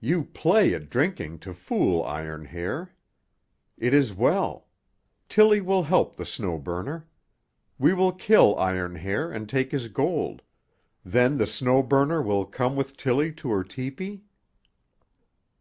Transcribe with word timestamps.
You 0.00 0.24
play 0.24 0.74
at 0.74 0.90
drinking 0.90 1.38
to 1.46 1.54
fool 1.54 2.02
Iron 2.02 2.46
Hair. 2.46 2.90
It 3.76 3.94
is 3.94 4.12
well. 4.12 4.66
Tillie 5.28 5.60
will 5.60 5.84
help 5.84 6.16
the 6.16 6.26
Snow 6.26 6.58
Burner. 6.58 7.06
We 7.78 7.94
will 7.94 8.10
kill 8.10 8.58
Iron 8.58 8.96
Hair 8.96 9.30
and 9.30 9.48
take 9.48 9.70
his 9.70 9.86
gold. 9.86 10.42
Then 11.04 11.38
the 11.38 11.46
Snow 11.46 11.84
Burner 11.84 12.20
will 12.20 12.46
come 12.46 12.74
with 12.74 12.96
Tillie 12.96 13.30
to 13.34 13.50
her 13.52 13.62
tepee?" 13.62 14.22